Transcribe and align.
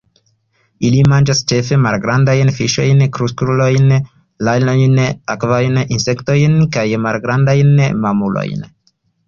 Ili 0.87 1.01
manĝas 1.09 1.41
ĉefe 1.51 1.77
malgrandajn 1.81 2.49
fiŝojn, 2.55 3.03
krustulojn, 3.19 3.93
ranojn, 4.49 4.97
akvajn 5.37 5.79
insektojn, 5.99 6.59
kaj 6.79 6.89
malgrandajn 7.07 7.73
mamulojn. 8.09 8.69